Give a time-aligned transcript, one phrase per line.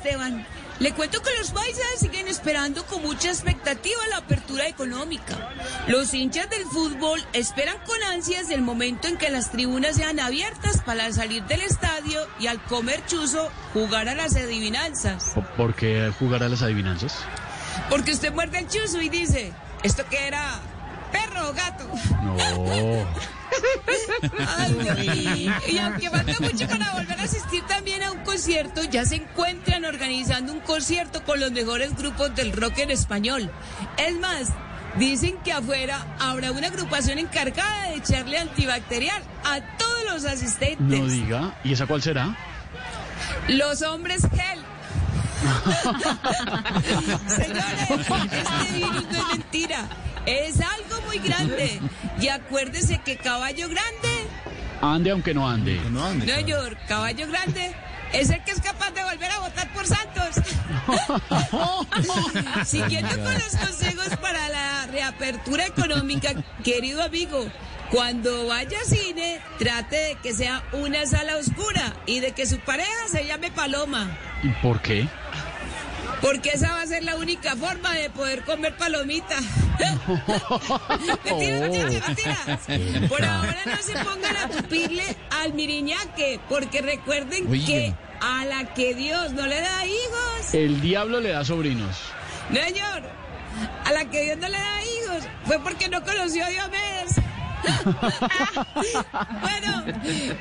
[0.00, 0.46] Esteban.
[0.78, 5.50] Le cuento que los paisas siguen esperando con mucha expectativa la apertura económica.
[5.88, 10.80] Los hinchas del fútbol esperan con ansias el momento en que las tribunas sean abiertas
[10.80, 15.34] para salir del estadio y al comer chuzo jugar a las adivinanzas.
[15.58, 17.14] ¿Por qué jugar a las adivinanzas?
[17.90, 20.60] Porque usted muerde el chuzo y dice, ¿esto qué era?
[21.12, 21.84] ¿Perro o gato?
[22.22, 23.06] No.
[24.58, 25.50] Ay.
[25.68, 29.84] Y aunque falta mucho para volver a asistir también a un concierto, ya se encuentran
[29.84, 33.50] organizando un concierto con los mejores grupos del rock en español.
[33.96, 34.48] Es más,
[34.98, 40.78] dicen que afuera habrá una agrupación encargada de echarle antibacterial a todos los asistentes.
[40.78, 41.54] No diga.
[41.64, 42.36] ¿Y esa cuál será?
[43.48, 44.60] Los hombres gel.
[47.28, 49.88] Señores, este virus no es mentira.
[50.26, 51.80] Es algo muy grande.
[52.20, 54.28] Y acuérdese que caballo grande,
[54.80, 55.78] Ande aunque no ande.
[55.90, 57.74] Nueva York, caballo grande,
[58.12, 60.42] es el que es capaz de volver a votar por Santos.
[62.66, 66.32] Siguiendo con los consejos para la reapertura económica,
[66.64, 67.44] querido amigo,
[67.90, 72.58] cuando vaya a cine, trate de que sea una sala oscura y de que su
[72.60, 74.16] pareja se llame Paloma.
[74.42, 75.08] ¿Y por qué?
[76.20, 79.36] Porque esa va a ser la única forma de poder comer palomita.
[82.06, 82.58] mentira.
[83.08, 88.94] Por ahora no se pongan a tupirle al miriñaque, porque recuerden que a la que
[88.94, 91.96] Dios no le da hijos, El diablo le da sobrinos.
[92.50, 93.02] no señor,
[93.84, 97.16] a la que Dios no le da hijos, fue porque no conoció a Diomedes.
[99.40, 99.84] bueno,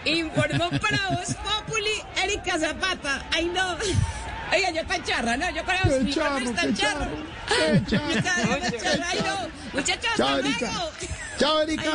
[0.05, 3.25] informó para Voz Populi Erika Zapata.
[3.33, 3.77] Ay, no.
[4.51, 5.49] Oiga, yo tan charra, ¿no?
[5.51, 7.05] Yo para los charro, tan qué charro.
[7.85, 9.49] charro, qué tan charra, ay, no.
[9.73, 10.91] Muchachos, Chao, hasta luego.
[11.37, 11.89] Chao, Erika.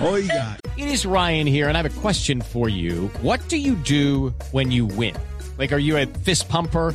[0.00, 3.10] Oiga, It is Ryan here, and I have a question for you.
[3.20, 5.14] What do you do when you win?
[5.58, 6.94] Like, are you a fist pumper?